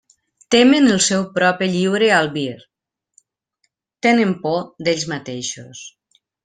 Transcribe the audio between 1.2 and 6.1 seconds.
propi lliure albir; tenen por d'ells mateixos.